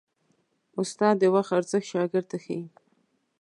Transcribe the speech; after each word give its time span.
استاد 0.79 1.15
د 1.19 1.23
وخت 1.35 1.51
ارزښت 1.59 1.87
شاګرد 1.93 2.25
ته 2.31 2.37
ښيي. 2.43 2.61